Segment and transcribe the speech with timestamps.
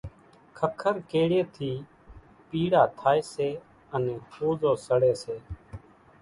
[0.57, 1.71] ککر ڪيڙيئيَ ٿِي
[2.49, 3.49] پيڙا ٿائيَ سي
[3.95, 5.35] انين ۿوزو سڙيَ سي۔